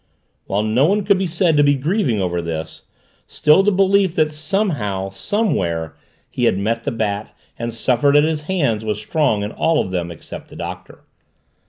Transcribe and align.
While 0.47 0.63
no 0.63 0.87
one 0.87 1.03
could 1.03 1.19
be 1.19 1.27
said 1.27 1.57
to 1.57 1.63
be 1.63 1.75
grieving 1.75 2.19
over 2.19 2.41
this, 2.41 2.85
still 3.27 3.61
the 3.61 3.71
belief 3.71 4.15
that 4.15 4.31
somehow, 4.33 5.11
somewhere, 5.11 5.95
he 6.27 6.45
had 6.45 6.57
met 6.57 6.85
the 6.85 6.91
Bat 6.91 7.37
and 7.59 7.71
suffered 7.71 8.15
at 8.15 8.23
his 8.23 8.41
hands 8.49 8.83
was 8.83 8.99
strong 8.99 9.43
in 9.43 9.51
all 9.51 9.79
of 9.79 9.91
them 9.91 10.09
except 10.09 10.47
the 10.47 10.55
Doctor. 10.55 11.03